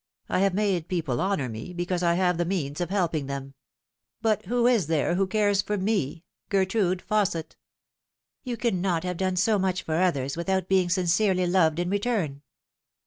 [0.29, 3.53] I have made people honour me, because I have the means of helping them.
[4.19, 7.55] But who is there who cares for me, Gertrude Fausset?"
[8.43, 12.41] You cannot have done so much for others without being sincerely loved in return."